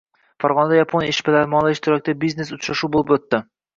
[0.43, 3.45] Farg‘onada Yaponiya ishbilarmonlari ishtirokida biznes-uchrashuv bo‘lib o‘tding